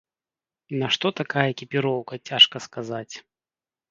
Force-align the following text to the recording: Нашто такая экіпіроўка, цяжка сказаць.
Нашто 0.83 1.07
такая 1.19 1.43
экіпіроўка, 1.53 2.13
цяжка 2.31 2.57
сказаць. 2.67 3.15